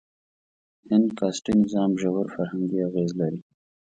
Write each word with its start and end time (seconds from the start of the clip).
هند 0.89 1.07
کاسټي 1.19 1.53
نظام 1.61 1.91
ژور 2.01 2.25
فرهنګي 2.33 2.79
اغېز 2.87 3.11
لري. 3.19 3.41